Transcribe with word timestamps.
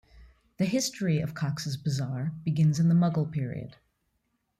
The 0.57 0.65
history 0.65 1.19
of 1.19 1.35
Cox's 1.35 1.77
Bazar 1.77 2.31
begins 2.43 2.79
in 2.79 2.89
the 2.89 2.95
Mughal 2.95 3.31
period. 3.31 3.75